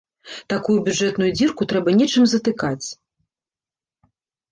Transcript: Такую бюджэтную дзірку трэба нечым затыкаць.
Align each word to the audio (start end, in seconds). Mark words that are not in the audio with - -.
Такую 0.51 0.77
бюджэтную 0.87 1.27
дзірку 1.37 1.67
трэба 1.73 1.89
нечым 1.99 2.25
затыкаць. 2.31 2.89